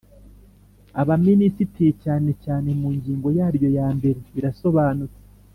[1.01, 5.19] Abaminisitiri cyane cyane mu ngingo yaryo yambere birasobanutse